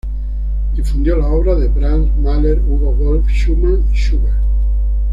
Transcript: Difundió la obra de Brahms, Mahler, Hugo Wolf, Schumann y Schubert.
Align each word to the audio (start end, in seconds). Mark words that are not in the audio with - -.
Difundió 0.73 1.15
la 1.15 1.27
obra 1.27 1.53
de 1.53 1.67
Brahms, 1.67 2.09
Mahler, 2.17 2.59
Hugo 2.61 2.91
Wolf, 2.93 3.27
Schumann 3.29 3.83
y 3.93 3.95
Schubert. 3.95 4.41